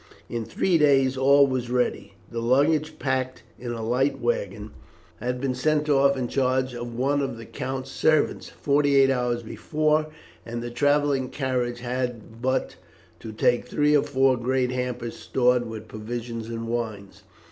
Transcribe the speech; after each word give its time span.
In 0.29 0.45
three 0.45 0.79
days 0.79 1.15
all 1.15 1.45
was 1.45 1.69
ready. 1.69 2.15
The 2.31 2.41
luggage, 2.41 2.97
packed 2.97 3.43
in 3.59 3.71
a 3.71 3.85
light 3.85 4.19
waggon, 4.19 4.71
had 5.19 5.39
been 5.39 5.53
sent 5.53 5.89
off 5.91 6.17
in 6.17 6.27
charge 6.27 6.73
of 6.73 6.95
one 6.97 7.21
of 7.21 7.37
the 7.37 7.45
count's 7.45 7.91
servants 7.91 8.49
forty 8.49 8.95
eight 8.95 9.11
hours 9.11 9.43
before; 9.43 10.07
and 10.43 10.63
the 10.63 10.71
travelling 10.71 11.29
carriage 11.29 11.81
had 11.81 12.41
but 12.41 12.77
to 13.19 13.31
take 13.31 13.67
three 13.67 13.95
or 13.95 14.01
four 14.01 14.37
great 14.37 14.71
hampers 14.71 15.15
stored 15.15 15.69
with 15.69 15.87
provisions 15.87 16.47
and 16.49 16.67
wines. 16.67 17.21